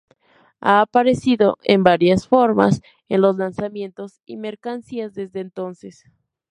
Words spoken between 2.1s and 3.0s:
formas